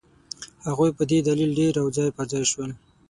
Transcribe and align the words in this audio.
هغوی 0.67 0.91
په 0.97 1.03
دې 1.09 1.19
دلیل 1.27 1.51
ډېر 1.59 1.73
او 1.81 1.87
ځای 1.97 2.09
پر 2.15 2.25
ځای 2.31 2.43
شول. 2.51 2.71